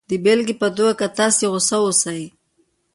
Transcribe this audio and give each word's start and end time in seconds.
د 0.09 0.11
بېلګې 0.23 0.55
په 0.61 0.67
توګه 0.75 0.93
که 0.99 1.07
تاسې 1.17 1.43
غسه 1.51 1.77
اوسئ 1.83 2.21